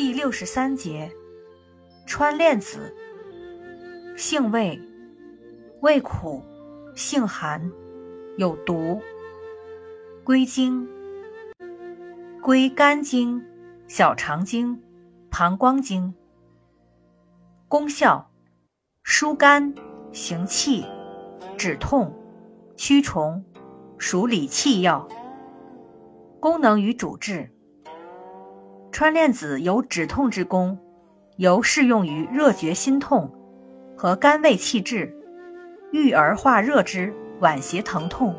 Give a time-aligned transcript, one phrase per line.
[0.00, 1.12] 第六十三节，
[2.06, 2.96] 川链子，
[4.16, 4.80] 性味，
[5.82, 6.42] 味苦，
[6.94, 7.70] 性寒，
[8.38, 8.98] 有毒，
[10.24, 10.88] 归经，
[12.40, 13.44] 归肝经、
[13.88, 14.82] 小肠经、
[15.30, 16.14] 膀胱经。
[17.68, 18.30] 功效，
[19.02, 19.74] 疏肝、
[20.12, 20.86] 行气、
[21.58, 22.10] 止痛、
[22.74, 23.44] 驱虫，
[23.98, 25.06] 属理气药。
[26.40, 27.50] 功能与主治。
[29.00, 30.78] 川链子有止痛之功，
[31.38, 33.32] 尤适用于热厥心痛
[33.96, 35.10] 和肝胃气滞、
[35.90, 37.10] 郁而化热之
[37.40, 38.36] 脘胁疼痛。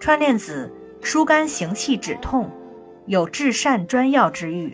[0.00, 2.50] 川链子疏肝行气止痛，
[3.06, 4.72] 有治善专药之誉。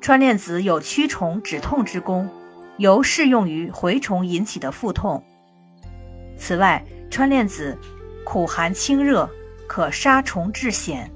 [0.00, 2.28] 川链子有驱虫止痛之功，
[2.76, 5.22] 尤适用于蛔虫引起的腹痛。
[6.36, 7.78] 此外，川链子
[8.24, 9.30] 苦寒清热。
[9.68, 11.08] 可杀虫治癣。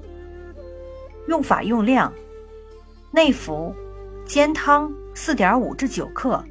[1.27, 2.12] 用法用量：
[3.11, 3.75] 内服，
[4.27, 6.44] 煎汤四点五至九克，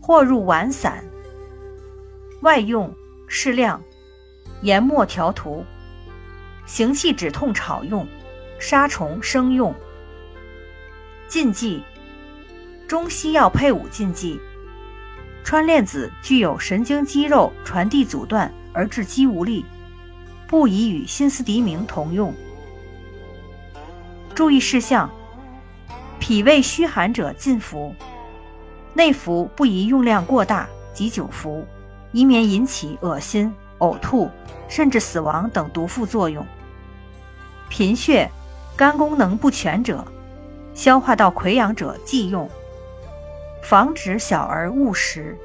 [0.00, 1.02] 或入丸散；
[2.42, 2.94] 外用
[3.26, 3.82] 适量，
[4.62, 5.64] 研末调涂。
[6.66, 8.06] 行气止痛炒用，
[8.58, 9.74] 杀虫生用。
[11.26, 11.82] 禁忌：
[12.86, 14.38] 中西药配伍禁忌。
[15.42, 19.64] 川链子具有神经肌肉传递阻断而致肌无力。
[20.46, 22.34] 不宜与辛斯迪明同用。
[24.38, 25.10] 注意事项：
[26.20, 27.92] 脾胃虚寒者禁服，
[28.94, 31.66] 内服不宜用量过大及久服，
[32.12, 34.30] 以免引起恶心、呕吐
[34.68, 36.46] 甚至死亡等毒副作用。
[37.68, 38.30] 贫血、
[38.76, 40.04] 肝功能不全者、
[40.72, 42.48] 消化道溃疡者忌用，
[43.60, 45.36] 防止小儿误食。